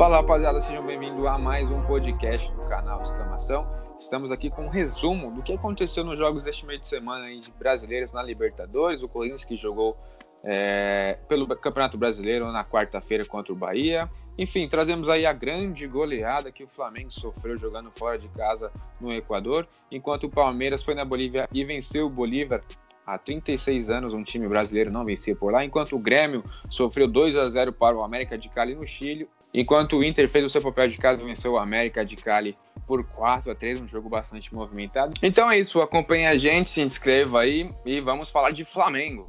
[0.00, 3.68] Fala rapaziada, sejam bem-vindos a mais um podcast do canal Exclamação.
[3.98, 7.38] Estamos aqui com um resumo do que aconteceu nos jogos deste meio de semana aí
[7.38, 9.02] de brasileiros na Libertadores.
[9.02, 9.98] O Corinthians que jogou
[10.42, 14.10] é, pelo Campeonato Brasileiro na quarta-feira contra o Bahia.
[14.38, 19.12] Enfim, trazemos aí a grande goleada que o Flamengo sofreu jogando fora de casa no
[19.12, 22.62] Equador, enquanto o Palmeiras foi na Bolívia e venceu o Bolívar
[23.06, 27.36] há 36 anos um time brasileiro não vencia por lá, enquanto o Grêmio sofreu 2
[27.36, 30.62] a 0 para o América de Cali no Chile, enquanto o Inter fez o seu
[30.62, 32.56] papel de casa venceu o América de Cali
[32.86, 35.14] por 4 a 3 um jogo bastante movimentado.
[35.22, 39.26] Então é isso, acompanhe a gente, se inscreva aí e vamos falar de Flamengo.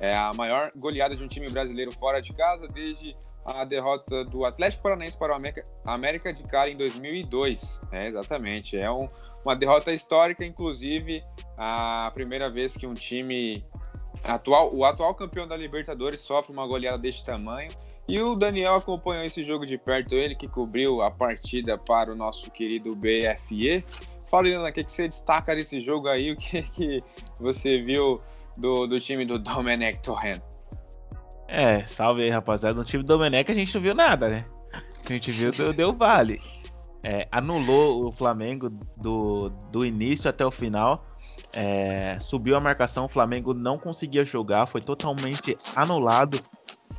[0.00, 4.44] É a maior goleada de um time brasileiro fora de casa desde a derrota do
[4.44, 7.80] Atlético Paranaense para o América, América de Cali em 2002.
[7.90, 8.76] É, exatamente.
[8.76, 9.08] É um,
[9.44, 11.22] uma derrota histórica, inclusive
[11.56, 13.64] a primeira vez que um time
[14.28, 17.70] atual, o atual campeão da Libertadores sofre uma goleada deste tamanho.
[18.06, 22.16] E o Daniel acompanhou esse jogo de perto, ele que cobriu a partida para o
[22.16, 23.84] nosso querido BFE.
[24.30, 26.32] Fala, Leandro, o que, que você destaca desse jogo aí?
[26.32, 27.02] O que, que
[27.40, 28.20] você viu
[28.58, 30.40] do, do time do Domenech Torrent.
[31.46, 32.76] É, salve aí, rapaziada.
[32.76, 34.44] No time do Domenech a gente não viu nada, né?
[35.08, 36.40] A gente viu do Deu Vale.
[37.02, 41.06] É, anulou o Flamengo do, do início até o final.
[41.54, 46.38] É, subiu a marcação, o Flamengo não conseguia jogar, foi totalmente anulado.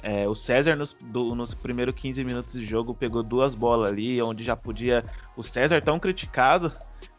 [0.01, 4.21] É, o César, nos, do, nos primeiros 15 minutos de jogo, pegou duas bolas ali,
[4.21, 5.03] onde já podia.
[5.35, 6.71] O César, tão criticado,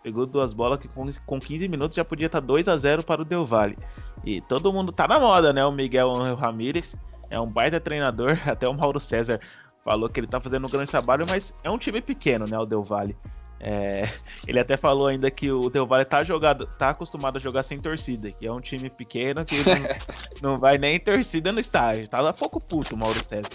[0.03, 3.23] pegou duas bolas que com, com 15 minutos já podia estar 2 a 0 para
[3.23, 3.77] o Del Valle.
[4.25, 5.65] E todo mundo tá na moda, né?
[5.65, 6.97] O Miguel Ramírez
[7.29, 9.41] é um baita treinador, até o Mauro César
[9.85, 12.59] falou que ele tá fazendo um grande trabalho, mas é um time pequeno, né?
[12.59, 13.17] O Del Valle.
[13.61, 14.09] É,
[14.47, 17.79] ele até falou ainda que o Del Valle tá, jogado, tá acostumado a jogar sem
[17.79, 22.09] torcida, que é um time pequeno que não, não vai nem torcida no estádio.
[22.09, 23.51] Tá lá pouco puto o Mauro César.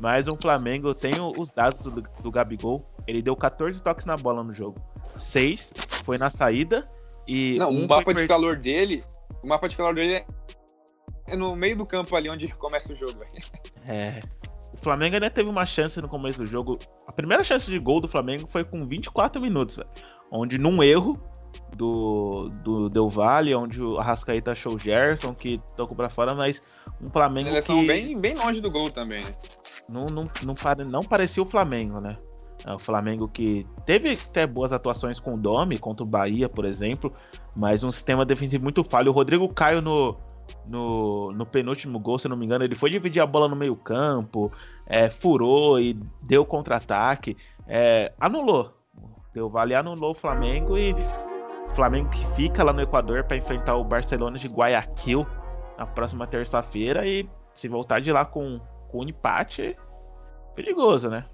[0.00, 4.16] Mas o Flamengo, eu tenho os dados do, do Gabigol, ele deu 14 toques na
[4.16, 4.82] bola no jogo.
[5.18, 5.70] 6
[6.04, 6.88] foi na saída
[7.28, 7.56] e.
[7.58, 9.04] Não, um o mapa de calor dele
[9.42, 10.24] o mapa de calor dele
[11.26, 13.24] é no meio do campo ali onde começa o jogo.
[13.86, 14.20] É.
[14.82, 16.76] O Flamengo ainda teve uma chance no começo do jogo.
[17.06, 19.88] A primeira chance de gol do Flamengo foi com 24 minutos, véio,
[20.28, 21.16] onde num erro
[21.76, 26.60] do, do Del Valle, onde o Arrascaeta achou o Gerson, que tocou para fora, mas
[27.00, 27.86] um Flamengo Eles que...
[27.86, 29.30] bem, bem longe do gol também, né?
[29.88, 30.84] Não, não, não, pare...
[30.84, 32.16] não parecia o Flamengo, né?
[32.66, 36.64] É o Flamengo que teve até boas atuações com o Domi, contra o Bahia, por
[36.64, 37.12] exemplo,
[37.54, 39.12] mas um sistema defensivo muito falho.
[39.12, 40.16] O Rodrigo Caio no,
[40.68, 43.76] no, no penúltimo gol, se não me engano, ele foi dividir a bola no meio
[43.76, 44.52] campo,
[44.86, 47.36] é, furou e deu contra-ataque,
[47.66, 48.74] é, anulou.
[49.34, 53.76] Deu vale anulou o Flamengo e o Flamengo que fica lá no Equador para enfrentar
[53.76, 55.26] o Barcelona de Guayaquil
[55.78, 58.60] na próxima terça-feira e se voltar de lá com,
[58.90, 59.76] com um empate,
[60.54, 61.24] perigoso, né?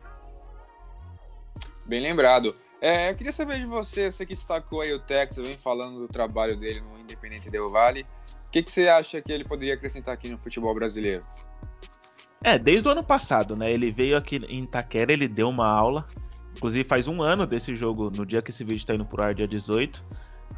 [1.87, 2.53] Bem lembrado.
[2.81, 6.07] É, eu queria saber de você, você que destacou aí o Texas, vem falando do
[6.07, 8.07] trabalho dele no Independente Del Vale.
[8.47, 11.25] O que, que você acha que ele poderia acrescentar aqui no futebol brasileiro?
[12.43, 13.71] É, desde o ano passado, né?
[13.73, 16.07] Ele veio aqui em Itaquera, ele deu uma aula.
[16.57, 19.35] Inclusive faz um ano desse jogo, no dia que esse vídeo está indo pro ar,
[19.35, 20.05] dia 18.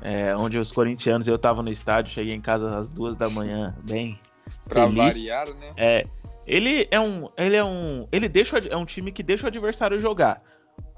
[0.02, 3.74] É, onde os corintianos, eu tava no estádio, cheguei em casa às duas da manhã,
[3.84, 4.20] bem.
[4.68, 5.14] Pra feliz.
[5.14, 5.72] variar, né?
[5.76, 6.02] É.
[6.46, 7.28] Ele é um.
[7.36, 8.06] Ele é um.
[8.12, 8.58] Ele deixa.
[8.58, 10.42] É um time que deixa o adversário jogar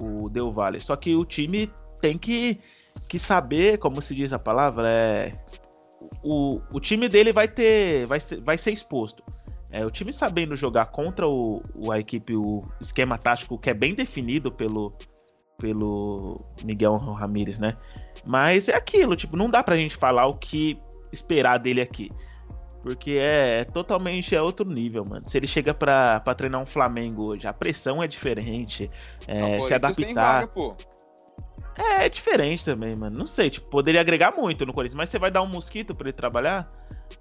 [0.03, 0.81] o Del Valle.
[0.81, 1.71] Só que o time
[2.01, 2.59] tem que,
[3.09, 5.33] que saber, como se diz a palavra, é,
[6.23, 9.23] o, o time dele vai ter vai, vai ser exposto.
[9.71, 13.75] É, o time sabendo jogar contra o, o, a equipe, o esquema tático que é
[13.75, 14.93] bem definido pelo,
[15.59, 17.75] pelo Miguel Ramírez, né?
[18.25, 20.79] Mas é aquilo, tipo, não dá pra gente falar o que
[21.11, 22.11] esperar dele aqui.
[22.83, 25.29] Porque é, é, totalmente é outro nível, mano.
[25.29, 28.91] Se ele chega pra, pra treinar um Flamengo hoje, a pressão é diferente.
[29.29, 30.47] É, se adaptar.
[30.47, 30.77] Vaga,
[31.77, 33.17] é, é diferente também, mano.
[33.17, 36.09] Não sei, tipo, poderia agregar muito no Corinthians, mas você vai dar um mosquito pra
[36.09, 36.69] ele trabalhar?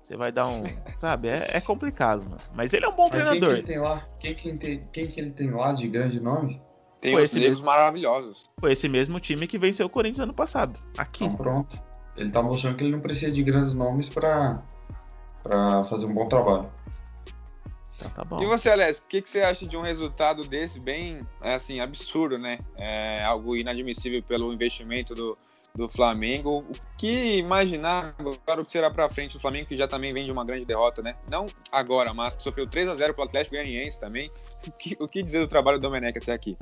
[0.03, 0.63] Você vai dar um.
[0.99, 1.29] sabe?
[1.29, 2.41] É, é complicado, mano.
[2.55, 3.39] Mas ele é um bom mas treinador.
[3.39, 4.03] Quem que ele tem lá?
[4.19, 6.61] Quem que, tem, quem que ele tem lá de grande nome?
[6.99, 8.49] Tem Foi os mesmo, maravilhosos.
[8.59, 10.79] Foi esse mesmo time que venceu o Corinthians ano passado.
[10.97, 11.23] Aqui.
[11.25, 11.81] Então pronto.
[12.15, 14.61] Ele tá mostrando que ele não precisa de grandes nomes pra
[15.43, 16.65] para fazer um bom trabalho.
[17.95, 18.41] Então, tá bom.
[18.41, 22.37] E você, Alex, o que, que, você acha de um resultado desse bem, assim, absurdo,
[22.37, 22.57] né?
[22.77, 25.37] É algo inadmissível pelo investimento do,
[25.75, 26.59] do Flamengo.
[26.67, 30.25] O que imaginar agora o que será para frente o Flamengo, que já também vem
[30.25, 31.15] de uma grande derrota, né?
[31.29, 34.31] Não agora, mas que sofreu 3 a 0 para o Atlético Goianiense também.
[34.67, 36.57] O que, o que dizer do trabalho do Domenech até aqui?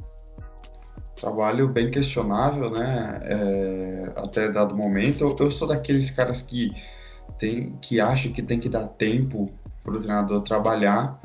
[1.15, 3.19] Trabalho bem questionável, né?
[3.23, 5.23] É, até dado momento.
[5.23, 6.71] Eu, eu sou daqueles caras que
[7.39, 9.49] tem, que acha que tem que dar tempo
[9.83, 11.19] para o treinador trabalhar,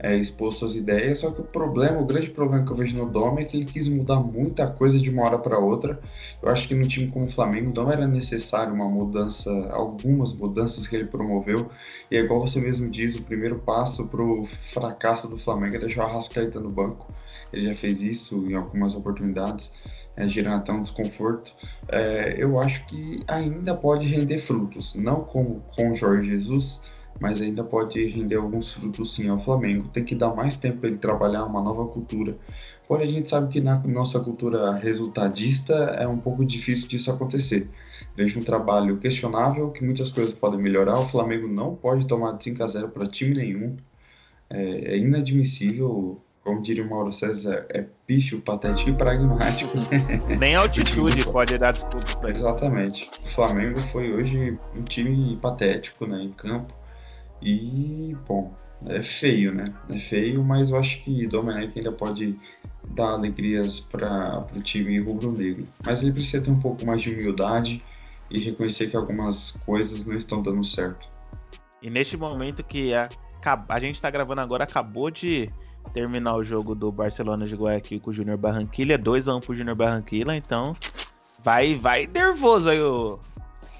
[0.00, 3.10] é, expor suas ideias, só que o problema, o grande problema que eu vejo no
[3.10, 6.00] Dom é que ele quis mudar muita coisa de uma hora para outra.
[6.40, 10.86] Eu acho que no time como o Flamengo não era necessário uma mudança, algumas mudanças
[10.86, 11.68] que ele promoveu.
[12.10, 15.78] E é igual você mesmo diz, o primeiro passo para o fracasso do Flamengo é
[15.80, 17.12] deixar o Arrascaeta no banco.
[17.52, 19.74] Ele já fez isso em algumas oportunidades,
[20.18, 21.54] é, gerando até um desconforto.
[21.88, 26.82] É, eu acho que ainda pode render frutos, não como com Jorge Jesus,
[27.20, 29.88] mas ainda pode render alguns frutos sim ao Flamengo.
[29.88, 32.36] Tem que dar mais tempo para ele trabalhar uma nova cultura.
[32.88, 37.68] Porém, a gente sabe que na nossa cultura resultadista é um pouco difícil disso acontecer.
[38.16, 40.98] Vejo um trabalho questionável, que muitas coisas podem melhorar.
[40.98, 43.76] O Flamengo não pode tomar de 5 a 0 para time nenhum.
[44.50, 49.70] É, é inadmissível como diria o Mauro César, é pífio, patético e pragmático.
[50.40, 53.10] Nem altitude pode dar desculpa para Exatamente.
[53.22, 56.74] O Flamengo foi hoje um time patético né, em campo.
[57.42, 58.54] E, bom,
[58.86, 59.74] é feio, né?
[59.90, 62.34] É feio, mas eu acho que Domenech ainda pode
[62.92, 65.66] dar alegrias para o time rubro-negro.
[65.84, 67.82] Mas ele precisa ter um pouco mais de humildade
[68.30, 71.06] e reconhecer que algumas coisas não estão dando certo.
[71.82, 73.06] E neste momento que a,
[73.68, 75.50] a gente está gravando agora, acabou de
[75.92, 80.36] terminar o jogo do Barcelona de Guayaquil com o Júnior Barranquilla, 2x1 pro Júnior Barranquilla,
[80.36, 80.72] então
[81.42, 83.18] vai, vai nervoso aí o,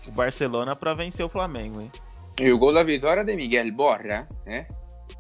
[0.09, 1.91] o Barcelona para vencer o Flamengo, hein?
[2.41, 4.67] E o gol da vitória é de Miguel Borra, né?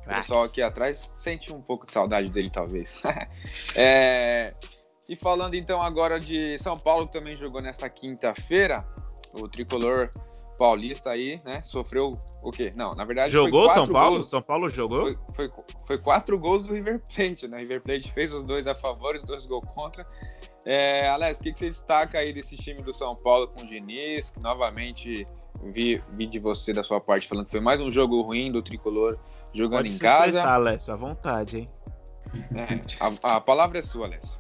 [0.05, 3.01] O pessoal aqui atrás sente um pouco de saudade dele, talvez.
[3.77, 4.55] é...
[5.09, 8.87] E falando então agora de São Paulo, que também jogou nesta quinta-feira,
[9.33, 10.11] o tricolor
[10.59, 11.63] paulista aí, né?
[11.63, 12.73] Sofreu o quê?
[12.75, 13.33] Não, na verdade.
[13.33, 14.17] Jogou São Paulo?
[14.17, 14.29] Gols.
[14.29, 15.03] São Paulo jogou?
[15.03, 17.59] Foi, foi, foi, quatro gols do River Plate, né?
[17.59, 20.05] River Plate fez os dois a favor, os dois gols contra.
[20.67, 23.67] É, Alex, o que, que você destaca aí desse time do São Paulo com o
[23.67, 25.27] Diniz, que novamente
[25.63, 28.61] vi, vi de você da sua parte falando que foi mais um jogo ruim do
[28.61, 29.19] tricolor
[29.55, 30.43] jogando Pode em casa.
[30.43, 31.69] Alessio, à vontade, hein?
[32.55, 34.37] É, a, a, palavra é sua, Alessio.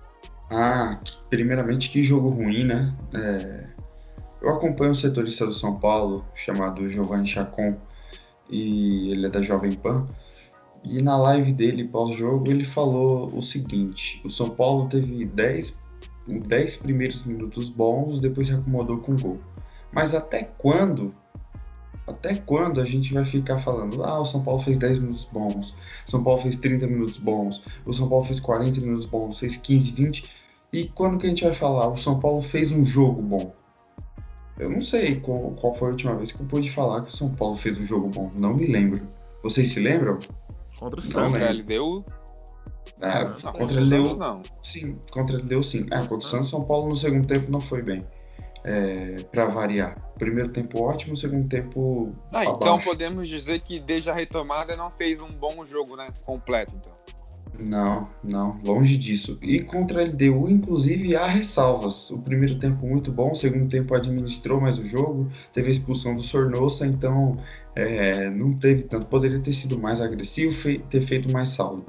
[0.50, 0.98] Ah,
[1.30, 2.94] primeiramente, que jogo ruim, né?
[3.14, 3.66] É,
[4.40, 7.76] eu acompanho um setorista do São Paulo chamado Giovanni Chacon
[8.48, 10.06] e ele é da Jovem Pan.
[10.84, 15.78] E na live dele pós-jogo ele falou o seguinte: o São Paulo teve 10,
[16.26, 19.36] 10 primeiros minutos bons, depois se acomodou com gol.
[19.92, 21.12] Mas até quando?
[22.06, 25.76] Até quando a gente vai ficar falando, ah, o São Paulo fez 10 minutos bons,
[26.06, 29.92] São Paulo fez 30 minutos bons, o São Paulo fez 40 minutos bons, fez 15,
[29.92, 30.30] 20,
[30.72, 33.52] e quando que a gente vai falar, o São Paulo fez um jogo bom?
[34.58, 37.16] Eu não sei qual, qual foi a última vez que eu pude falar que o
[37.16, 39.06] São Paulo fez um jogo bom, não me lembro.
[39.42, 40.18] Vocês se lembram?
[40.78, 41.32] Contra o Santos.
[41.32, 42.04] Contra a LDU?
[43.00, 44.16] É, não, contra a LDU.
[44.16, 44.42] Não.
[44.62, 45.86] Sim, contra a LDU sim.
[45.90, 48.04] É, contra o Santos, São Paulo no segundo tempo não foi bem
[48.64, 49.96] é, para variar.
[50.18, 52.12] Primeiro tempo ótimo, segundo tempo.
[52.32, 56.08] Ah, então podemos dizer que desde a retomada não fez um bom jogo, né?
[56.24, 56.92] Completo, então.
[57.58, 59.38] Não, não, longe disso.
[59.42, 62.10] E contra a LDU, inclusive, há ressalvas.
[62.10, 66.16] O primeiro tempo muito bom, o segundo tempo administrou mais o jogo, teve a expulsão
[66.16, 67.38] do Sornosa, então
[67.74, 69.06] é, não teve tanto.
[69.06, 70.54] Poderia ter sido mais agressivo,
[70.90, 71.84] ter feito mais saldo.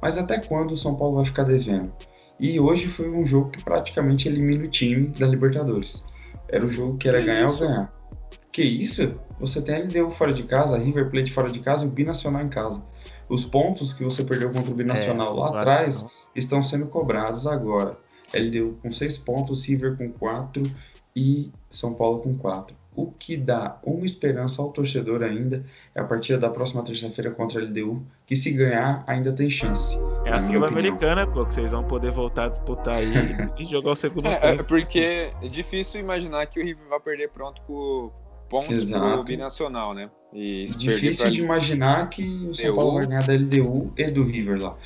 [0.00, 1.92] Mas até quando o São Paulo vai ficar devendo?
[2.38, 6.04] E hoje foi um jogo que praticamente elimina o time da Libertadores.
[6.48, 7.62] Era o jogo que era que ganhar isso?
[7.62, 7.92] ou ganhar.
[8.52, 9.14] Que isso?
[9.40, 11.90] Você tem a LDU fora de casa, a River Plate fora de casa e o
[11.90, 12.82] Binacional em casa.
[13.28, 16.04] Os pontos que você perdeu contra o Binacional é, lá atrás
[16.34, 17.96] estão sendo cobrados agora.
[18.34, 20.62] LDU com 6 pontos, River com 4
[21.14, 22.76] e São Paulo com 4.
[22.96, 25.64] O que dá uma esperança ao torcedor ainda
[25.94, 29.96] é a partida da próxima terça-feira contra a LDU, que se ganhar ainda tem chance.
[30.24, 33.12] É a Sul-Americana, pô, que vocês vão poder voltar a disputar aí
[33.58, 34.60] e jogar o segundo é, tempo.
[34.60, 38.12] É porque é difícil imaginar que o River vai perder pronto por
[38.48, 39.14] pontos Exato.
[39.14, 40.10] pro Binacional, né?
[40.32, 44.62] E difícil de imaginar que o São Paulo vai ganhar da LDU e do River
[44.62, 44.76] lá.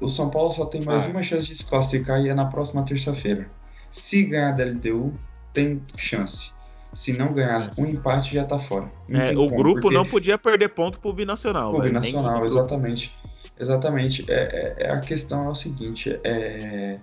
[0.00, 1.10] O São Paulo só tem mais ah.
[1.10, 3.50] uma chance de se classificar e é na próxima terça-feira.
[3.90, 5.12] Se ganhar da LDU,
[5.52, 6.52] tem chance.
[6.94, 8.88] Se não ganhar um empate, já tá fora.
[9.10, 11.72] É, o como, grupo não podia perder ponto pro Binacional.
[11.72, 13.14] Pro Binacional, exatamente.
[13.58, 14.24] Exatamente.
[14.28, 14.34] É,
[14.80, 16.98] é, é, a questão é o seguinte: é,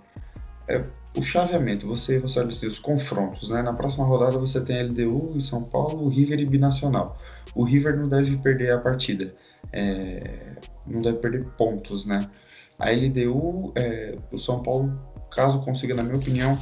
[0.67, 0.83] é
[1.15, 1.87] o chaveamento.
[1.87, 3.49] Você, você olha os confrontos.
[3.49, 3.61] Né?
[3.61, 7.17] Na próxima rodada você tem LDU e São Paulo, River e Binacional.
[7.53, 9.33] O River não deve perder a partida.
[9.71, 10.55] É,
[10.87, 12.29] não deve perder pontos, né?
[12.77, 14.93] A LDU, é, o São Paulo,
[15.31, 16.57] caso consiga, na minha opinião,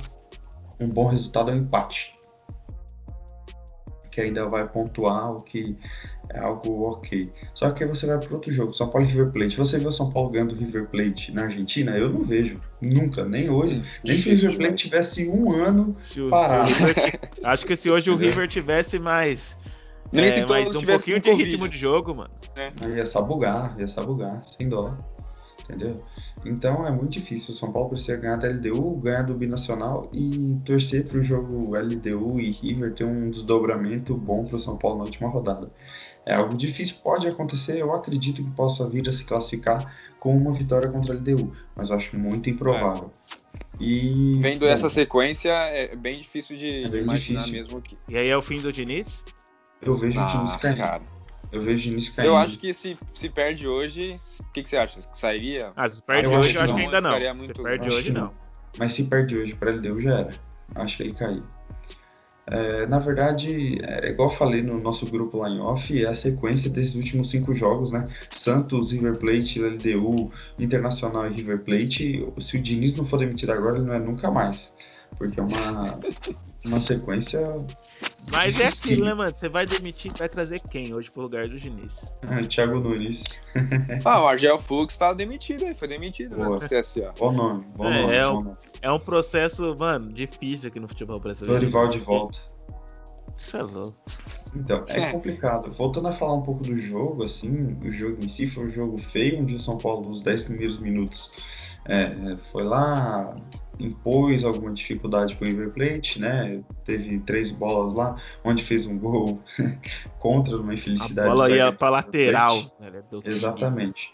[0.80, 2.16] um bom resultado é um empate
[4.13, 5.75] que ainda vai pontuar, o que
[6.29, 7.32] é algo ok.
[7.55, 9.58] Só que você vai para outro jogo, São Paulo e River Plate.
[9.58, 11.98] Você vê o São Paulo ganhando River Plate na Argentina?
[11.98, 13.77] Eu não vejo, nunca, nem hoje.
[13.77, 16.72] Hum, nem se o River Plate tivesse um ano o, parado.
[17.43, 19.58] acho que se hoje o River tivesse mais.
[20.12, 22.29] Nem é, mais um pouquinho de ritmo de jogo, mano.
[22.55, 22.70] É.
[22.96, 24.96] Ia sabugar, ia sabugar, sem dó.
[25.74, 25.96] Entendeu?
[26.46, 27.53] Então é muito difícil.
[27.53, 31.75] O São Paulo precisa ganhar da LDU, ganhar do Binacional e torcer para o jogo
[31.75, 35.72] LDU e River ter um desdobramento bom para o São Paulo na última rodada.
[36.25, 37.77] É algo difícil, pode acontecer.
[37.80, 41.92] Eu acredito que possa vir a se classificar com uma vitória contra a LDU, mas
[41.92, 43.12] acho muito improvável.
[43.39, 43.44] É.
[43.80, 47.62] E vendo bom, essa sequência é bem difícil de, é bem imaginar difícil.
[47.62, 47.98] mesmo que.
[48.08, 49.24] E aí é o fim do Diniz?
[49.82, 50.77] Eu vejo ah, o Diniz caindo.
[50.77, 51.01] Cara.
[51.54, 52.32] Eu vejo o Diniz caindo.
[52.32, 55.00] Eu acho que se, se perde hoje, o que, que você acha?
[55.14, 55.72] Sairia?
[55.76, 57.12] Ah, se perde ah, hoje, eu acho que ainda não.
[57.36, 57.56] Muito...
[57.56, 58.34] Se perde hoje, não.
[58.80, 60.32] Mas se perde hoje para LDU já era.
[60.76, 61.44] Acho que ele caiu.
[62.48, 66.16] É, na verdade, é igual eu falei no nosso grupo lá em off, é a
[66.16, 68.04] sequência desses últimos cinco jogos, né?
[68.32, 72.28] Santos, River Plate, LDU, Internacional e River Plate.
[72.40, 74.76] Se o Diniz não for demitido agora, ele não é nunca mais.
[75.18, 75.98] Porque é uma,
[76.66, 77.40] uma sequência.
[78.32, 79.36] Mas é aquilo, né, mano?
[79.36, 82.12] Você vai demitir, vai trazer quem hoje pro lugar do Diniz?
[82.24, 83.24] Ah, Thiago Nunes.
[84.03, 86.60] ah, o Argel Fux tá demitido aí, foi demitido Boa.
[86.60, 87.13] né, CSA.
[87.18, 88.15] Bom nome, bom é, nome.
[88.15, 88.51] É um, nome.
[88.82, 91.60] é um processo, mano, difícil aqui no futebol brasileiro.
[91.60, 92.39] Dorival de volta.
[93.38, 93.98] Isso é louco.
[94.56, 95.72] Então, é, é, complicado.
[95.72, 98.98] Voltando a falar um pouco do jogo, assim, o jogo em si foi um jogo
[98.98, 101.34] feio, onde o São Paulo, nos 10 primeiros minutos,
[101.86, 103.36] é, foi lá,
[103.80, 106.62] impôs alguma dificuldade para o River Plate, né?
[106.86, 109.39] Teve três bolas lá, onde fez um gol
[110.20, 111.27] contra uma infelicidade.
[111.27, 112.58] A bola ia para lateral.
[112.80, 113.01] Né?
[113.25, 114.13] Exatamente.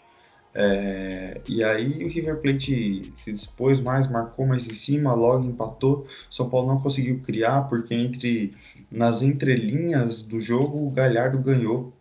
[0.52, 6.06] É, e aí o River Plate se dispôs mais, marcou mais em cima, logo empatou.
[6.28, 8.54] São Paulo não conseguiu criar porque entre
[8.90, 11.92] nas entrelinhas do jogo o Galhardo ganhou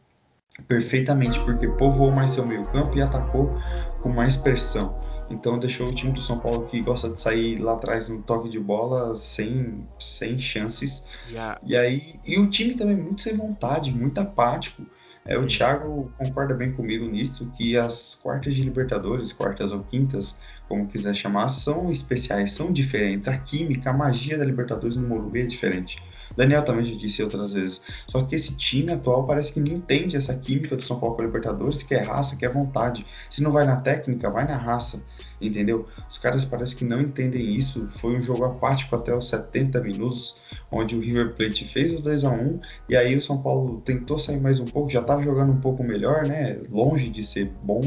[0.67, 3.57] perfeitamente porque povoou mais seu meio campo e atacou
[4.01, 4.99] com mais pressão.
[5.29, 8.49] Então deixou o time do São Paulo que gosta de sair lá atrás no toque
[8.49, 11.05] de bola sem, sem chances.
[11.29, 11.59] Yeah.
[11.63, 14.83] E aí e o time também muito sem vontade, muito apático.
[15.25, 20.39] É, o Thiago concorda bem comigo nisso, que as quartas de Libertadores, quartas ou quintas,
[20.67, 23.27] como quiser chamar, são especiais, são diferentes.
[23.27, 26.01] A química, a magia da Libertadores no Morumbi é diferente.
[26.39, 27.83] Daniel também já disse outras vezes.
[28.07, 31.21] Só que esse time atual parece que não entende essa química do São Paulo com
[31.21, 33.05] a Libertadores, que é raça, que é vontade.
[33.29, 35.03] Se não vai na técnica, vai na raça,
[35.41, 35.85] entendeu?
[36.09, 37.89] Os caras parecem que não entendem isso.
[37.89, 40.39] Foi um jogo apático até os 70 minutos,
[40.71, 44.17] onde o River Plate fez o 2 a 1 e aí o São Paulo tentou
[44.17, 46.57] sair mais um pouco, já estava jogando um pouco melhor, né?
[46.71, 47.81] Longe de ser bom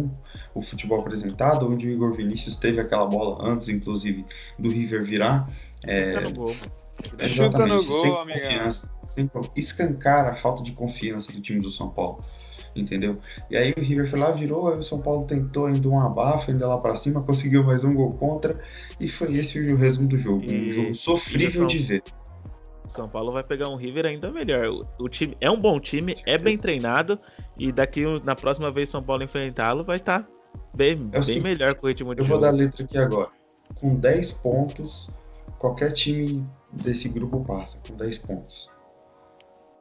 [0.55, 4.27] o futebol apresentado, onde o Igor Vinícius teve aquela bola antes, inclusive,
[4.59, 5.49] do River virar.
[5.87, 6.13] É,
[7.29, 8.41] Chuta no gol, sem amiga.
[8.41, 12.23] Confiança, sem escancar a falta de confiança do time do São Paulo.
[12.75, 13.17] Entendeu?
[13.51, 16.51] E aí o River foi lá, virou, aí o São Paulo tentou ainda um abafa,
[16.51, 18.59] ainda lá para cima, conseguiu mais um gol contra,
[18.99, 20.43] e foi esse o resumo do jogo.
[20.45, 20.69] E...
[20.69, 22.03] Um jogo sofrível de ver.
[22.89, 24.67] São Paulo vai pegar um River ainda melhor.
[24.67, 27.19] O, o, time é um bom time, é bem treinado,
[27.59, 30.29] e daqui na próxima vez São Paulo enfrentá-lo vai estar tá
[30.75, 32.37] bem, é bem melhor com o ritmo de eu jogo.
[32.37, 33.29] Eu vou dar a letra aqui agora.
[33.81, 35.11] Com 10 pontos,
[35.59, 38.71] qualquer time desse grupo passa, com 10 pontos.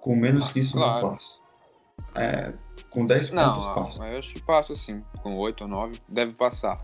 [0.01, 1.07] Com menos ah, que isso claro.
[1.07, 1.37] não passa.
[2.15, 2.53] É,
[2.89, 4.07] com 10 não, pontos passa.
[4.07, 5.03] Eu acho que passa sim.
[5.21, 6.77] Com 8 ou 9 deve passar.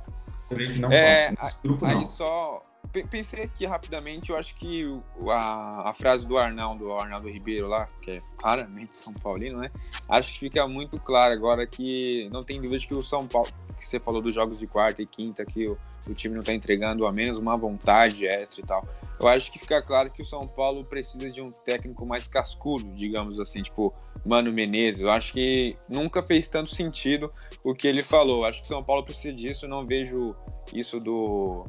[0.79, 1.43] não é, passa.
[1.43, 2.05] Nesse grupo aí não.
[2.05, 2.63] só.
[3.11, 4.85] Pensei aqui rapidamente, eu acho que
[5.29, 9.69] a, a frase do Arnaldo, do Arnaldo Ribeiro lá, que é claramente São Paulino, né?
[10.07, 13.49] Acho que fica muito claro agora que não tem dúvida de que o São Paulo,
[13.77, 16.53] que você falou dos jogos de quarta e quinta, que o, o time não está
[16.53, 18.87] entregando a menos uma vontade extra e tal.
[19.19, 22.93] Eu acho que fica claro que o São Paulo precisa de um técnico mais cascudo,
[22.93, 23.93] digamos assim, tipo
[24.25, 25.01] Mano Menezes.
[25.01, 27.29] Eu acho que nunca fez tanto sentido
[27.63, 28.39] o que ele falou.
[28.39, 29.67] Eu acho que o São Paulo precisa disso.
[29.67, 30.35] Não vejo
[30.73, 31.63] isso do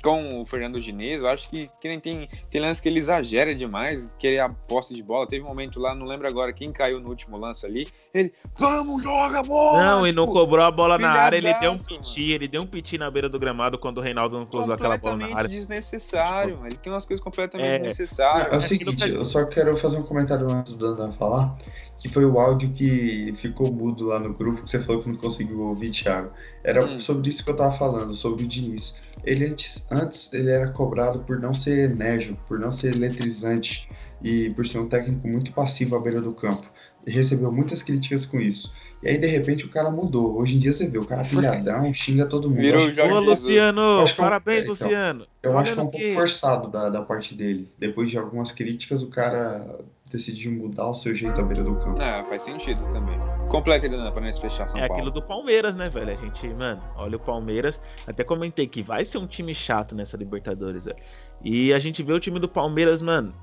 [0.00, 3.54] com o Fernando Diniz, eu acho que, que nem tem, tem lance que ele exagera
[3.54, 5.26] demais, querer a posse de bola.
[5.26, 7.86] Teve um momento lá, não lembro agora quem caiu no último lance ali.
[8.12, 9.82] Ele, vamos, joga a bola!
[9.82, 12.48] Não, tipo, e não tipo, cobrou a bola na área, ele deu um piti, ele
[12.48, 15.36] deu um piti na beira do gramado quando o Reinaldo não cruzou aquela bola na
[15.36, 15.48] área.
[15.48, 18.52] desnecessário, tipo, ele tem umas coisas completamente é, desnecessárias.
[18.52, 21.56] É, é o seguinte, eu só quero fazer um comentário antes do Dandan falar
[21.98, 25.16] que foi o áudio que ficou mudo lá no grupo, que você falou que não
[25.16, 26.30] conseguiu ouvir, Thiago.
[26.62, 26.98] Era hum.
[26.98, 28.94] sobre isso que eu tava falando, sobre o Diniz.
[29.24, 33.88] Ele antes, antes ele era cobrado por não ser enérgico, por não ser eletrizante
[34.22, 36.66] e por ser um técnico muito passivo à beira do campo.
[37.04, 38.72] Ele recebeu muitas críticas com isso.
[39.02, 40.38] E aí, de repente, o cara mudou.
[40.38, 42.60] Hoje em dia você vê, o cara pilhadão, xinga todo mundo.
[42.60, 44.04] Virou Ô, Luciano!
[44.16, 45.26] Parabéns, é, então, Luciano!
[45.40, 47.70] Eu acho que é um pouco forçado da, da parte dele.
[47.78, 49.78] Depois de algumas críticas, o cara
[50.10, 52.00] decidiu mudar o seu jeito à beira do campo.
[52.00, 53.18] É, faz sentido também.
[53.48, 54.94] Completa, Renan, pra nós fechar São É Paulo.
[55.02, 56.12] aquilo do Palmeiras, né, velho?
[56.12, 57.80] A gente, mano, olha o Palmeiras.
[58.06, 60.98] Até comentei que vai ser um time chato nessa Libertadores, velho.
[61.42, 63.34] E a gente vê o time do Palmeiras, mano,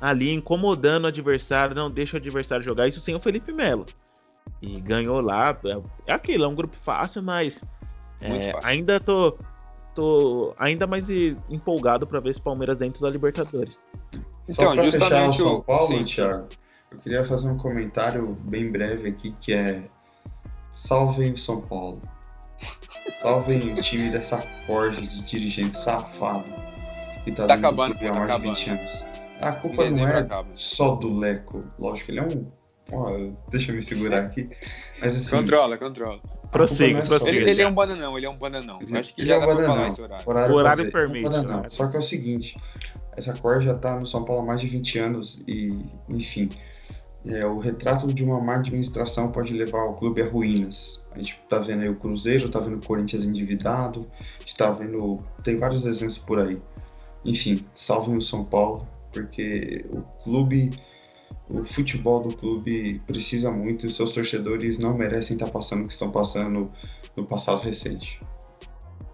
[0.00, 2.88] ali incomodando o adversário, não deixa o adversário jogar.
[2.88, 3.86] Isso sem o Felipe Melo.
[4.60, 5.56] E ganhou lá.
[6.06, 7.62] É aquilo, é um grupo fácil, mas
[8.20, 9.36] É, ainda tô,
[9.94, 11.08] tô ainda mais
[11.50, 13.80] empolgado para ver esse Palmeiras dentro da Libertadores.
[14.48, 16.04] Então, Só para fechar o São Paulo, Sim.
[16.04, 16.48] Thiago,
[16.92, 19.82] eu queria fazer um comentário bem breve aqui que é
[20.72, 22.00] salvem o São Paulo.
[23.20, 26.44] Salvem o time dessa corte de dirigente safado
[27.24, 29.06] que tá, tá acabando, há mais de 20 anos.
[29.40, 30.48] A culpa não é acaba.
[30.54, 31.64] só do Leco.
[31.78, 32.46] Lógico ele é um.
[32.92, 34.48] Ó, deixa eu me segurar aqui.
[35.00, 35.36] Mas assim.
[35.36, 36.20] Controla, controla.
[36.50, 37.30] Prossiga, é prossiga.
[37.30, 38.78] Ele, ele, é um bananão, ele é um bananão.
[38.80, 39.74] Ele, acho que ele já é um bananão.
[39.74, 40.24] Horário.
[40.26, 41.26] Horário, horário permite.
[41.26, 41.62] É um né?
[41.68, 42.56] Só que é o seguinte:
[43.16, 45.76] essa cor já tá no São Paulo há mais de 20 anos e,
[46.08, 46.48] enfim.
[47.26, 51.06] É, o retrato de uma má administração pode levar o clube a ruínas.
[51.12, 54.06] A gente está vendo aí o Cruzeiro, está vendo o Corinthians endividado,
[54.44, 55.24] está vendo.
[55.42, 56.60] Tem vários exemplos por aí.
[57.24, 60.68] Enfim, salvem o São Paulo, porque o clube,
[61.48, 65.94] o futebol do clube precisa muito e seus torcedores não merecem estar passando o que
[65.94, 66.70] estão passando
[67.16, 68.20] no passado recente.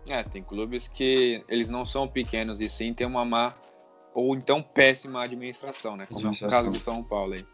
[0.09, 3.55] É, tem clubes que eles não são pequenos e sim tem uma má
[4.15, 6.07] ou então péssima administração, né?
[6.07, 7.45] Como é o caso do São Paulo aí.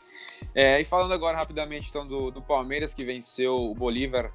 [0.55, 4.33] É, e falando agora rapidamente então do, do Palmeiras, que venceu o Bolívar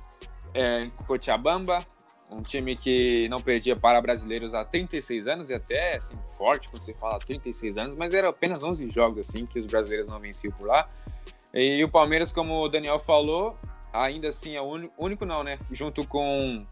[0.53, 1.85] é, em Cochabamba,
[2.31, 6.83] um time que não perdia para brasileiros há 36 anos, e até assim, forte quando
[6.83, 10.53] você fala 36 anos, mas era apenas 11 jogos assim que os brasileiros não venciam
[10.53, 10.87] por lá.
[11.53, 13.57] E o Palmeiras, como o Daniel falou,
[13.91, 15.59] ainda assim é o único, único não, né?
[15.71, 16.65] Junto com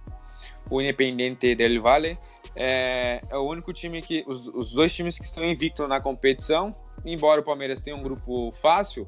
[0.71, 2.17] o Independente del Valle,
[2.55, 4.23] é, é o único time que.
[4.27, 6.75] Os, os dois times que estão invictos na competição,
[7.05, 9.07] embora o Palmeiras tenha um grupo fácil,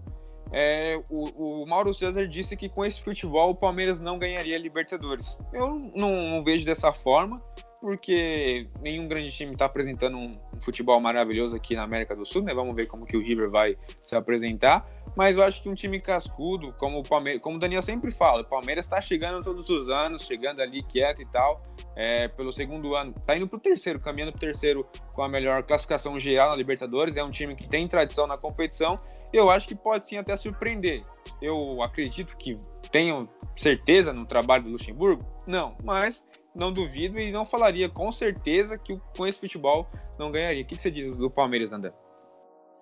[0.52, 5.38] é, o, o, Mauro César disse que com esse futebol o Palmeiras não ganharia Libertadores.
[5.54, 7.42] Eu não, não vejo dessa forma,
[7.82, 12.44] porque nenhum grande time está apresentando um, um, futebol maravilhoso aqui na América do Sul,
[12.44, 12.54] né?
[12.54, 14.86] Vamos ver como que o River vai se apresentar.
[15.16, 18.44] Mas eu acho que um time cascudo, como o Palmeiras, como o Daniel sempre fala,
[18.44, 21.58] o Palmeiras está chegando todos os anos, chegando ali quieto e tal,
[21.96, 25.28] é, pelo segundo ano, está indo para o terceiro, caminhando para o terceiro com a
[25.28, 27.18] melhor classificação geral na Libertadores.
[27.18, 29.00] É um time que tem tradição na competição
[29.34, 31.04] eu acho que pode sim até surpreender.
[31.42, 32.60] Eu acredito que
[32.92, 35.26] tenho certeza no trabalho do Luxemburgo?
[35.52, 36.24] Não, mas
[36.56, 39.86] não duvido e não falaria com certeza que com esse futebol
[40.18, 40.64] não ganharia.
[40.64, 41.94] O que você diz do Palmeiras, André?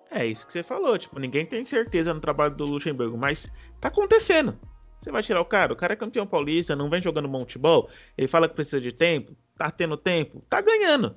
[0.08, 3.88] É isso que você falou, tipo, ninguém tem certeza no trabalho do Luxemburgo, mas tá
[3.88, 4.56] acontecendo.
[5.00, 7.88] Você vai tirar o cara, o cara é campeão paulista, não vem jogando bom futebol,
[8.16, 11.16] ele fala que precisa de tempo, tá tendo tempo, tá ganhando.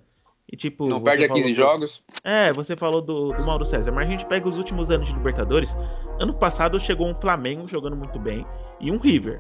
[0.52, 1.56] E, tipo, não perde a 15 do...
[1.56, 2.04] jogos.
[2.24, 5.14] É, você falou do, do Mauro César, mas a gente pega os últimos anos de
[5.14, 5.76] Libertadores.
[6.20, 8.46] Ano passado chegou um Flamengo jogando muito bem
[8.80, 9.40] e um River.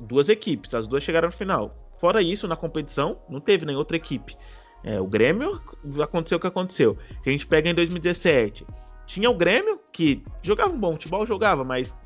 [0.00, 1.74] Duas equipes, as duas chegaram no final.
[1.98, 4.36] Fora isso, na competição, não teve nem outra equipe.
[4.82, 5.60] É, o Grêmio,
[6.02, 6.98] aconteceu o que aconteceu.
[7.24, 8.66] A gente pega em 2017.
[9.06, 11.96] Tinha o Grêmio, que jogava um bom futebol, jogava, mas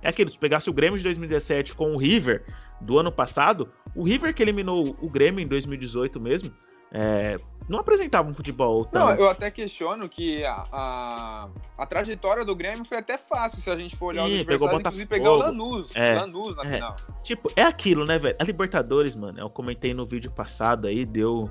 [0.00, 2.44] é aquilo, se pegasse o Grêmio de 2017 com o River
[2.80, 6.52] do ano passado, o River que eliminou o Grêmio em 2018 mesmo,
[6.92, 9.06] é, não apresentava um futebol tão...
[9.06, 13.70] Não, eu até questiono que a, a, a, trajetória do Grêmio foi até fácil, se
[13.70, 16.74] a gente for olhar Sim, os pegou inclusive pegar o Lanús, é, Lanús na é,
[16.74, 16.96] final.
[17.22, 18.36] Tipo, é aquilo, né, velho?
[18.38, 21.50] A Libertadores, mano, eu comentei no vídeo passado aí, deu,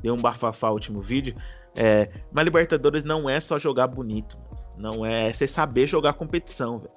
[0.00, 1.34] deu um bafafá o último vídeo,
[1.76, 4.38] é, mas Libertadores não é só jogar bonito.
[4.78, 6.92] Não é, é você saber jogar competição, velho.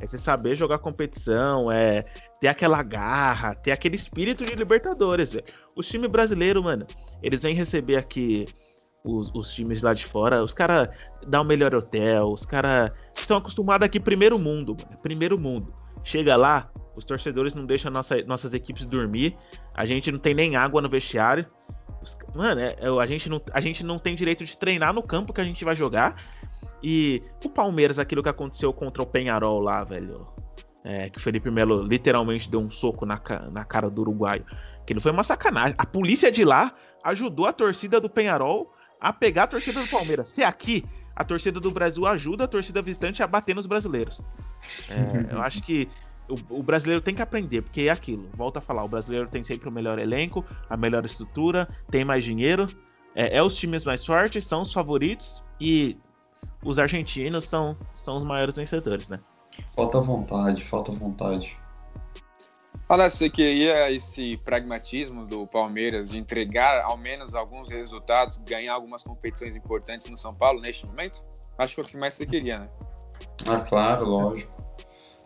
[0.00, 2.04] É você saber jogar competição, é
[2.40, 5.46] ter aquela garra, ter aquele espírito de Libertadores, velho.
[5.76, 6.86] Os times brasileiros, mano,
[7.22, 8.46] eles vêm receber aqui
[9.04, 10.88] os, os times lá de fora, os caras
[11.26, 15.72] dão o melhor hotel, os caras estão acostumados aqui primeiro mundo, mano, primeiro mundo.
[16.04, 19.36] Chega lá, os torcedores não deixam nossa, nossas equipes dormir,
[19.74, 21.46] a gente não tem nem água no vestiário.
[22.34, 25.32] Mano, é, é, a, gente não, a gente não tem direito de treinar no campo
[25.32, 26.16] que a gente vai jogar.
[26.82, 30.26] E o Palmeiras, aquilo que aconteceu contra o Penharol lá, velho.
[30.84, 33.20] É, que o Felipe Melo literalmente deu um soco na,
[33.52, 34.44] na cara do uruguaio.
[34.86, 35.74] Que não foi uma sacanagem.
[35.76, 36.72] A polícia de lá
[37.04, 40.28] ajudou a torcida do Penharol a pegar a torcida do Palmeiras.
[40.28, 40.84] Se aqui
[41.18, 44.20] a torcida do Brasil ajuda a torcida visitante a bater nos brasileiros.
[44.88, 45.88] É, eu acho que
[46.28, 48.28] o, o, brasileiro tem que aprender, porque é aquilo.
[48.34, 52.22] Volto a falar, o brasileiro tem sempre o melhor elenco, a melhor estrutura, tem mais
[52.22, 52.66] dinheiro,
[53.16, 55.96] é, é os times mais fortes, são os favoritos e
[56.64, 59.18] os argentinos são, são os maiores vencedores, né?
[59.74, 61.56] Falta vontade, falta vontade.
[62.86, 69.02] Fala, você queria esse pragmatismo do Palmeiras de entregar ao menos alguns resultados, ganhar algumas
[69.02, 71.20] competições importantes no São Paulo neste momento?
[71.58, 72.68] Acho que é o que mais você queria, né?
[73.46, 74.56] Ah, claro, lógico.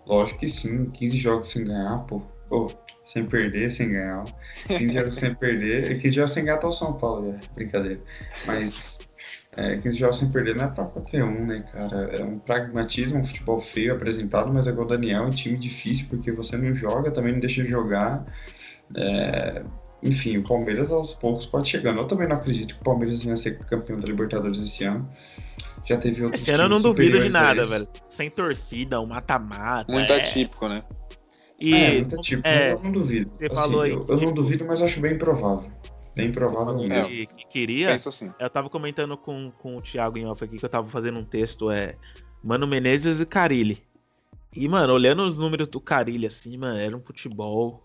[0.05, 2.21] Lógico que sim, 15 jogos sem ganhar, pô.
[2.49, 2.67] pô
[3.05, 4.25] sem perder, sem ganhar.
[4.67, 6.01] 15 jogos sem perder.
[6.01, 8.01] 15 jogos sem ganhar tá o São Paulo, é brincadeira.
[8.45, 9.09] Mas
[9.57, 12.11] é, 15 jogos sem perder não é pra qualquer um, né, cara?
[12.19, 15.59] É um pragmatismo, um futebol feio apresentado, mas é igual o Daniel, é um time
[15.59, 18.25] difícil porque você não joga, também não deixa de jogar.
[18.97, 19.63] É,
[20.03, 22.01] enfim, o Palmeiras aos poucos pode chegando.
[22.01, 25.09] Eu também não acredito que o Palmeiras venha ser campeão da Libertadores esse ano.
[25.85, 27.87] Já teve outros Esse ano eu não duvido de nada, velho.
[28.09, 29.91] Sem torcida, um mata-mata.
[29.91, 30.21] Muito é.
[30.21, 30.83] atípico, né?
[31.59, 33.31] E é, muito tipo, é, eu não duvido.
[33.33, 35.71] você Assim, falou aí eu, eu não tipo- duvido, mas acho bem provável.
[36.15, 37.09] Bem provável mesmo.
[37.09, 37.89] que, que queria.
[37.93, 38.31] Penso assim.
[38.39, 41.25] Eu tava comentando com, com o Thiago em off aqui que eu tava fazendo um
[41.25, 41.95] texto, é.
[42.45, 43.83] Mano Menezes e Carilli.
[44.55, 47.83] E, mano, olhando os números do Carilli, assim, mano, era um futebol.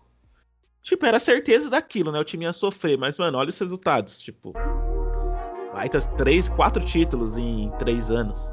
[0.82, 2.18] Tipo, era certeza daquilo, né?
[2.20, 4.20] O time ia sofrer, mas, mano, olha os resultados.
[4.20, 4.52] Tipo,
[5.72, 8.52] vai ter três, quatro títulos em três anos.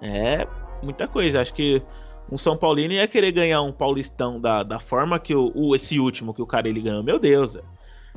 [0.00, 0.46] É
[0.82, 1.40] muita coisa.
[1.40, 1.82] Acho que
[2.30, 5.98] um São Paulino ia querer ganhar um Paulistão da, da forma que o, o- esse
[5.98, 7.02] último que o Carilli ganhou.
[7.02, 7.66] Meu Deus, velho.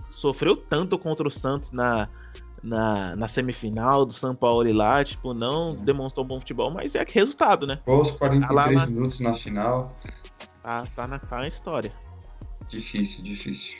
[0.10, 2.08] Sofreu tanto contra o Santos na,
[2.64, 7.14] na, na semifinal do São Paulo lá, tipo, não demonstrou bom futebol, mas é que
[7.16, 7.80] resultado, né?
[7.86, 9.96] Os 43 Tá na- minutos na final.
[10.62, 11.92] Tá, tá, na, tá na história.
[12.68, 13.80] Difícil, difícil.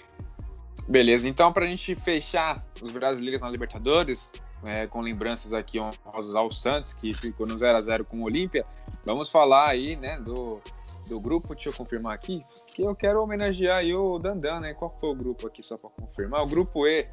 [0.88, 4.32] Beleza, então pra gente fechar os brasileiros na Libertadores,
[4.66, 8.66] é, com lembranças aqui honrosas ao Santos, que ficou no 0x0 com o Olímpia,
[9.06, 10.60] vamos falar aí, né, do,
[11.08, 14.96] do grupo, deixa eu confirmar aqui, que eu quero homenagear aí o Dandan, né, qual
[15.00, 17.08] foi o grupo aqui, só pra confirmar, o grupo E,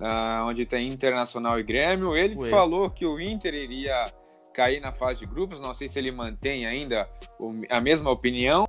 [0.00, 2.50] ah, onde tem Internacional e Grêmio, ele E.
[2.50, 4.04] falou que o Inter iria
[4.52, 7.08] cair na fase de grupos, não sei se ele mantém ainda
[7.68, 8.66] a mesma opinião,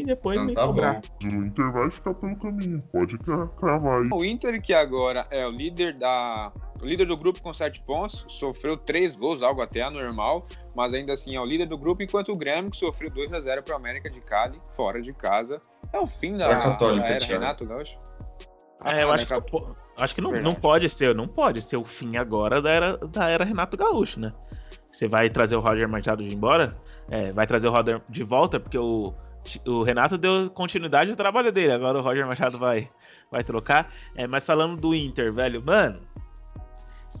[0.00, 1.00] E depois Então me tá cobrar.
[1.20, 1.28] bom.
[1.28, 2.78] O Inter vai ficar pelo caminho.
[2.92, 4.08] Pode cra- cravar aí.
[4.12, 6.52] O Inter, que agora é o líder da.
[6.80, 11.12] O líder do grupo com 7 pontos, sofreu 3 gols, algo até anormal, mas ainda
[11.12, 13.74] assim é o líder do grupo, enquanto o Grêmio, que sofreu 2 a 0 para
[13.74, 15.60] o América de Cali, fora de casa.
[15.92, 17.40] É o fim da, Católica, da era Thiago.
[17.40, 17.96] Renato Gaúcho.
[18.84, 19.34] É, eu acho que,
[19.96, 23.28] acho que não, não pode ser, não pode ser o fim agora da era, da
[23.30, 24.32] era Renato Gaúcho, né?
[24.90, 26.76] Você vai trazer o Roger Machado de embora,
[27.08, 29.14] é, vai trazer o Roger de volta, porque o,
[29.66, 32.88] o Renato deu continuidade ao trabalho dele, agora o Roger Machado vai,
[33.30, 33.92] vai trocar.
[34.14, 36.00] É, mas falando do Inter, velho, mano,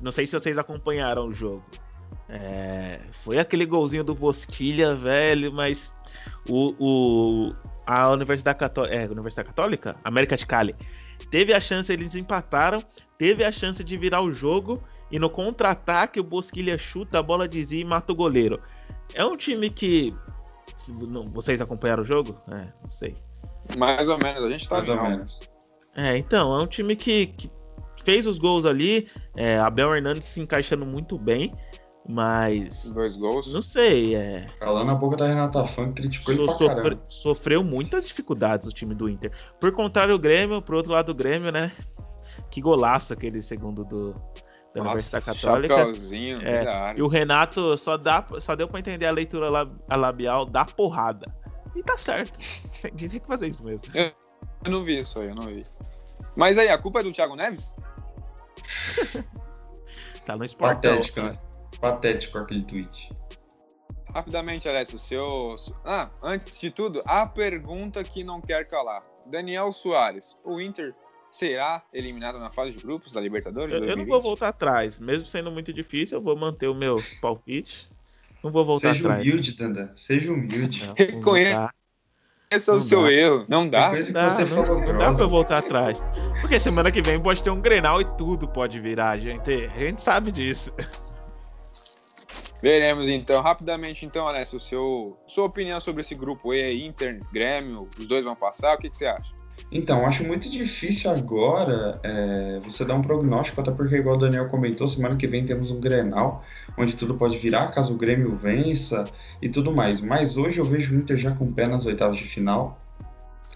[0.00, 1.64] não sei se vocês acompanharam o jogo.
[2.28, 5.94] É, foi aquele golzinho do Bosquilha, velho, mas
[6.48, 7.54] o, o-
[7.86, 10.74] a Universidade Católica, é, Universidade Católica, América de Cali,
[11.30, 12.82] teve a chance, eles empataram,
[13.18, 17.46] teve a chance de virar o jogo e no contra-ataque o Bosquilha chuta, a bola
[17.46, 18.60] desvia e mata o goleiro.
[19.14, 20.14] É um time que
[20.88, 22.36] não- vocês acompanharam o jogo?
[22.50, 23.14] É, não sei.
[23.78, 25.40] Mais ou menos, a gente tá Mais ou menos.
[25.94, 27.50] É, então, é um time que, que
[28.04, 31.52] fez os gols ali, é, Abel Hernandes se encaixando muito bem,
[32.08, 33.52] mas Dois gols.
[33.52, 37.02] não sei, é, Calando a boca da Renata Fã, criticou ele So- pra sofre- caramba.
[37.08, 39.30] sofreu muitas dificuldades o time do Inter.
[39.60, 41.70] Por contrário, o Grêmio, pro outro lado do Grêmio, né?
[42.50, 44.14] Que golaço aquele segundo do,
[44.74, 45.74] da Nossa, Universidade Católica.
[46.44, 46.94] É.
[46.96, 50.64] E o Renato só, dá, só deu pra entender a leitura la- a labial da
[50.64, 51.26] porrada.
[51.76, 52.38] E tá certo.
[52.80, 53.92] Tem, tem que fazer isso mesmo.
[54.64, 55.62] Eu não vi isso aí, eu não vi.
[56.36, 57.72] Mas aí, a culpa é do Thiago Neves?
[60.24, 60.74] Tá no esporte.
[60.76, 61.38] Patético, né?
[61.80, 63.10] Patético aquele tweet.
[64.14, 65.56] Rapidamente, Alex, o seu.
[65.84, 69.02] Ah, antes de tudo, a pergunta que não quer calar.
[69.28, 70.94] Daniel Soares, o Inter
[71.32, 73.70] será eliminado na fase de grupos da Libertadores?
[73.72, 74.08] Eu, eu não 2020?
[74.12, 75.00] vou voltar atrás.
[75.00, 77.90] Mesmo sendo muito difícil, eu vou manter o meu palpite.
[78.44, 79.22] Não vou voltar Seja atrás.
[79.26, 79.88] humilde, Dandan.
[79.96, 80.80] Seja humilde.
[80.86, 81.70] Não, não Reconheça.
[82.50, 83.12] Esse é o Não seu dá.
[83.12, 83.46] erro.
[83.48, 83.90] Não dá?
[83.96, 86.04] Que Dá, você não, falou não dá pra eu voltar atrás.
[86.42, 89.50] Porque semana que vem pode ter um Grenal e tudo pode virar, gente.
[89.50, 90.70] A gente sabe disso.
[92.62, 93.42] Veremos então.
[93.42, 98.24] Rapidamente, então, Alex, o seu, sua opinião sobre esse grupo E, Inter, Grêmio, os dois
[98.24, 99.32] vão passar, o que, que você acha?
[99.74, 104.48] Então, acho muito difícil agora é, você dar um prognóstico, até porque, igual o Daniel
[104.50, 106.44] comentou, semana que vem temos um Grenal,
[106.76, 109.04] onde tudo pode virar, caso o Grêmio vença
[109.40, 110.02] e tudo mais.
[110.02, 112.78] Mas hoje eu vejo o Inter já com o pé nas oitavas de final.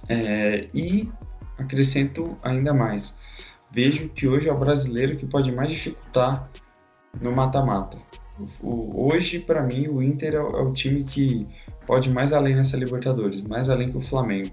[0.09, 1.11] É, e
[1.59, 3.19] acrescento ainda mais.
[3.71, 6.49] Vejo que hoje é o brasileiro que pode mais dificultar
[7.21, 7.99] no mata-mata.
[8.63, 11.47] Hoje, para mim, o Inter é o, é o time que
[11.87, 14.51] pode mais além nessa Libertadores, mais além que o Flamengo.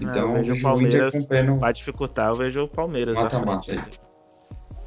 [0.00, 2.68] Eu Então, vejo eu o vejo o Palmeiras com o Vai dificultar, eu vejo o
[2.68, 4.00] Palmeiras à Mata-mata frente.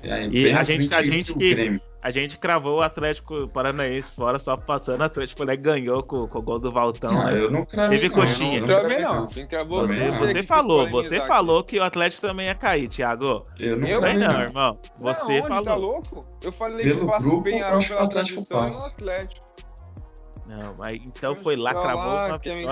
[0.03, 0.11] aí.
[0.11, 1.79] aí, E a gente- a gente que-.
[2.05, 4.99] A gente cravou o Atlético Paranaense fora, só passando.
[4.99, 7.09] O Atlético né, ganhou com, com o gol do Valtão.
[7.17, 7.39] Ah, né?
[7.39, 8.59] eu não cravei, Teve não, coxinha.
[8.59, 9.27] eu não Também não.
[9.27, 10.27] Quem cravou Também Você, não.
[10.27, 11.27] que você falou, você aqui.
[11.27, 13.45] falou que o Atlético também ia cair, Thiago.
[13.57, 14.41] Eu não Eu Não, cravei, não, não.
[14.41, 14.77] irmão.
[14.99, 15.63] Você não, onde, falou.
[15.63, 16.27] Tá louco?
[16.43, 18.87] Eu falei Pelo que passa o Penharol acho que o pela Atlético passa.
[18.89, 19.47] Atlético.
[20.45, 22.65] Não, mas então foi lá, cravou falar uma que é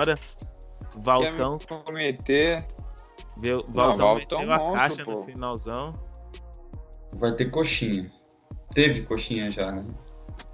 [0.96, 1.30] vitória.
[1.30, 2.66] Quer Valtão, me cometer.
[3.38, 5.10] viu, Valtão Valtão meteu a monstro, caixa pô.
[5.12, 5.92] no finalzão.
[7.14, 8.10] Vai ter coxinha.
[8.74, 9.84] Teve coxinha já, né?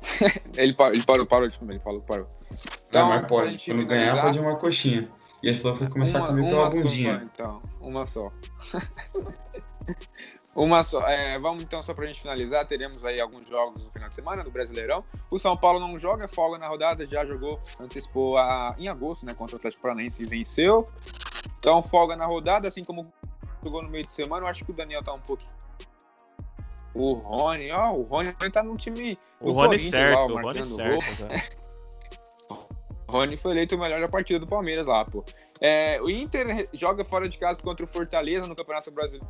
[0.56, 2.26] Ele, pa- ele parou, parou de comer, ele falou que parou.
[2.50, 3.64] Então, Então, mas pra pode.
[3.64, 5.08] Quando ganhar, finalizar- pode ir uma coxinha.
[5.42, 7.22] E ele falou que vai começar uma, a comer uma pela só, bundinha.
[7.32, 7.62] então.
[7.80, 8.32] Uma só.
[10.54, 11.06] uma só.
[11.06, 14.42] É, vamos então, só pra gente finalizar, teremos aí alguns jogos no final de semana
[14.42, 15.04] do Brasileirão.
[15.30, 19.34] O São Paulo não joga, folga na rodada, já jogou, antecipou a, em agosto, né,
[19.34, 20.88] contra o Atlético Paranaense e venceu.
[21.58, 23.06] Então, folga na rodada, assim como
[23.62, 25.52] jogou no meio de semana, eu acho que o Daniel tá um pouquinho.
[26.94, 29.16] O Rony, ó, o Rony tá num time.
[29.40, 31.58] O Rony certo, lá, o Rony certo.
[32.48, 32.68] gol.
[33.08, 35.24] Rony foi eleito o melhor da partida do Palmeiras lá, pô.
[35.60, 39.28] É, o Inter joga fora de casa contra o Fortaleza no Campeonato Brasileiro.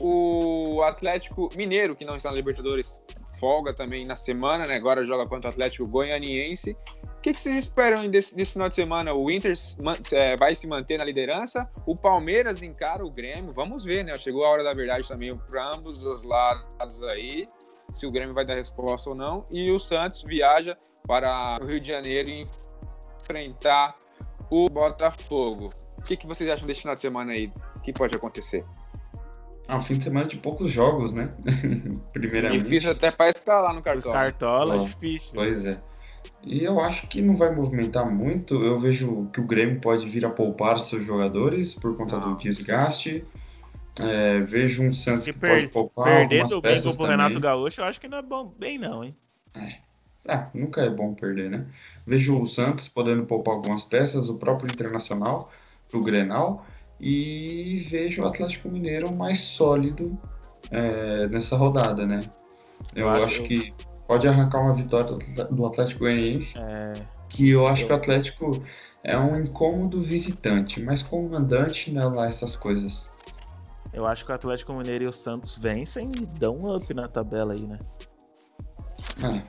[0.00, 2.98] O Atlético Mineiro, que não está na Libertadores,
[3.38, 4.76] folga também na semana, né?
[4.76, 6.76] Agora joga contra o Atlético Goianiense.
[7.18, 9.12] O que, que vocês esperam desse, desse final de semana?
[9.12, 9.54] O Inter
[10.12, 11.68] é, vai se manter na liderança?
[11.84, 13.52] O Palmeiras encara o Grêmio?
[13.52, 14.16] Vamos ver, né?
[14.16, 17.46] Chegou a hora da verdade também para ambos os lados aí,
[17.94, 19.44] se o Grêmio vai dar resposta ou não.
[19.50, 22.48] E o Santos viaja para o Rio de Janeiro e
[23.20, 23.96] enfrentar
[24.50, 25.70] o Botafogo.
[25.98, 27.52] O que, que vocês acham desse final de semana aí?
[27.76, 28.64] O que pode acontecer?
[29.70, 31.28] Ah, um fim de semana de poucos jogos, né?
[32.12, 32.64] Primeiramente.
[32.64, 34.10] Difícil até para escalar no cartão.
[34.10, 35.30] Cartola é difícil.
[35.34, 35.78] Pois é.
[36.42, 38.64] E eu acho que não vai movimentar muito.
[38.64, 42.36] Eu vejo que o Grêmio pode vir a poupar seus jogadores por conta do Não.
[42.36, 43.24] desgaste.
[44.00, 47.18] É, vejo um Santos Se que per- pode poupar Perder algumas domingo peças pro também.
[47.18, 49.14] Renato Gaúcho, eu acho que não é bom bem, não, hein?
[50.26, 51.66] Ah, nunca é bom perder, né?
[52.06, 55.50] Vejo o Santos podendo poupar algumas peças, o próprio Internacional
[55.90, 56.66] pro Grenal.
[57.00, 60.18] E vejo o Atlético Mineiro mais sólido
[60.70, 62.20] é, nessa rodada, né?
[62.94, 63.72] Eu, Eu acho- acho que
[64.06, 65.16] pode arrancar uma vitória
[65.50, 66.58] do- Atlético Goianiense.
[66.58, 66.92] É,
[67.28, 68.50] que eu acho que o Atlético
[69.02, 73.10] é um incômodo visitante, mas como mandante, não é lá essas coisas.
[73.92, 77.08] eu acho que o Atlético Mineiro e o Santos vencem e dão um up na
[77.08, 77.78] tabela aí, né?
[79.24, 79.42] Ah,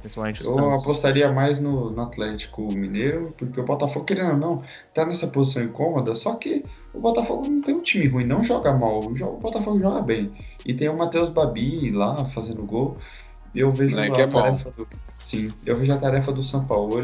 [0.00, 0.82] Principalmente o eu Santos.
[0.82, 4.62] apostaria mais no, no Atlético Mineiro, porque o Botafogo, querendo ou não,
[4.94, 8.72] tá nessa posição incômoda, só que o Botafogo não tem um time ruim, não joga
[8.72, 10.32] mal, o Botafogo joga bem.
[10.64, 12.96] E tem o Matheus Babi lá fazendo gol.
[13.54, 14.42] Eu vejo Né, a é bom.
[14.42, 14.86] tarefa do.
[15.12, 16.96] Sim, eu vejo a tarefa do São Paulo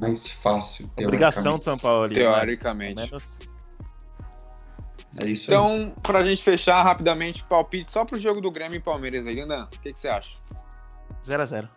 [0.00, 0.88] mais fácil.
[0.96, 1.64] Obrigação do teoricamente.
[1.64, 2.14] São Paulo ali.
[2.14, 2.20] né?
[2.20, 3.02] Teoricamente.
[3.02, 3.38] Menos-
[5.18, 5.56] É isso aí.
[5.56, 9.64] Então, pra gente fechar rapidamente, palpite só pro jogo do Grêmio e Palmeiras aí, Lindan.
[9.64, 10.36] O que, que você acha?
[11.24, 11.68] 0x0.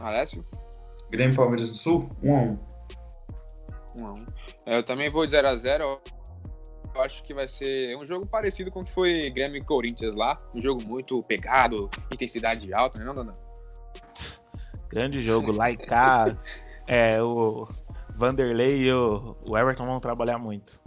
[0.00, 0.44] Alessio?
[1.10, 2.58] Grêmio e Palmeiras do Sul, 1 a 1
[3.96, 4.26] 1 a 1
[4.66, 5.80] É, Eu também vou de 0x0.
[6.94, 10.14] Eu acho que vai ser um jogo parecido com o que foi Grêmio e Corinthians
[10.14, 10.38] lá.
[10.54, 13.34] Um jogo muito pegado, intensidade alta, né, não, Dandan?
[14.88, 15.52] Grande jogo.
[15.52, 16.36] Laicá,
[16.86, 17.68] é, o
[18.16, 20.80] Vanderlei e o, o Everton vão trabalhar muito.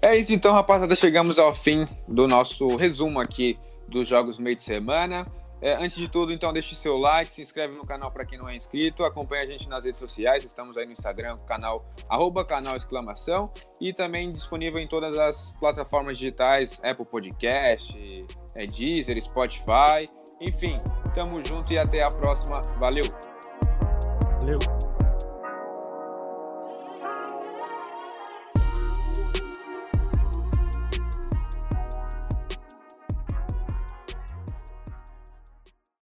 [0.00, 0.94] É isso então, rapaziada.
[0.94, 5.26] Chegamos ao fim do nosso resumo aqui dos jogos do meio de semana.
[5.60, 8.48] É, antes de tudo, então, deixe seu like, se inscreve no canal para quem não
[8.48, 12.76] é inscrito, acompanha a gente nas redes sociais, estamos aí no Instagram, canal, arroba canal
[12.76, 17.96] exclamação, e também disponível em todas as plataformas digitais, Apple Podcast,
[18.54, 20.06] é, Deezer, Spotify,
[20.40, 20.80] enfim,
[21.14, 22.62] tamo junto e até a próxima.
[22.78, 23.04] Valeu!
[24.40, 24.87] Valeu.